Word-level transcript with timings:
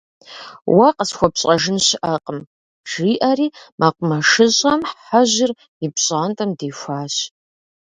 Уэ 0.75 0.87
къысхуэпщӀэжын 0.95 1.77
щыӀэкъым,- 1.87 2.39
жиӀэри 2.89 3.47
МэкъумэшыщӀэм 3.79 4.81
Хьэжьыр 5.05 5.51
ипщӀантӀэм 5.85 6.49
дихуащ. 6.59 7.15